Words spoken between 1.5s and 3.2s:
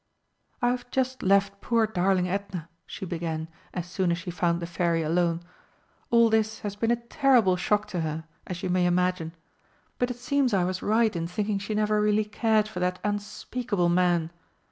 poor darling Edna," she